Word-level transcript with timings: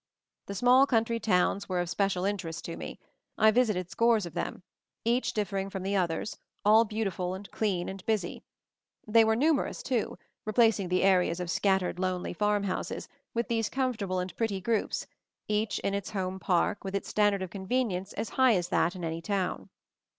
The 0.47 0.55
small 0.55 0.87
country 0.87 1.19
towns 1.19 1.69
were 1.69 1.79
of 1.79 1.87
special 1.87 2.25
interest 2.25 2.65
to 2.65 2.75
me; 2.75 2.99
I 3.37 3.51
visited 3.51 3.91
scores 3.91 4.25
of 4.25 4.33
them; 4.33 4.63
each 5.05 5.31
differing 5.31 5.69
from 5.69 5.83
the 5.83 5.95
others, 5.95 6.37
all 6.65 6.85
beautiful 6.85 7.35
and 7.35 7.47
clean 7.51 7.87
and 7.87 8.03
busy. 8.07 8.41
They 9.07 9.23
were 9.23 9.35
numerous 9.35 9.83
too; 9.83 10.17
replacing 10.43 10.89
the 10.89 11.03
areas 11.03 11.39
of 11.39 11.51
scattered 11.51 11.99
lonely 11.99 12.33
farmhouses, 12.33 13.09
with 13.35 13.47
these 13.47 13.69
comfortable 13.69 14.17
and 14.17 14.35
pretty 14.35 14.59
groups, 14.59 15.05
each 15.47 15.77
in 15.77 15.93
its 15.93 16.09
home 16.09 16.39
park, 16.39 16.83
with 16.83 16.95
its 16.95 17.07
standard 17.07 17.43
of 17.43 17.51
convenience 17.51 18.11
as 18.13 18.29
high 18.29 18.55
as 18.55 18.69
that 18.69 18.95
in 18.95 19.03
anyjown. 19.03 19.69